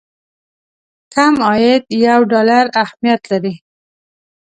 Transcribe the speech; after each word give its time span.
کم 1.13 1.33
عاید 1.47 1.83
یو 2.05 2.21
ډالر 2.31 2.65
اهميت 2.83 3.21
لري. 3.31 3.53